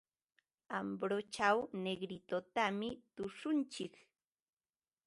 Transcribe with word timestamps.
Ambochaw 0.77 1.57
Negritotami 1.83 2.89
tushuntsik. 3.15 3.93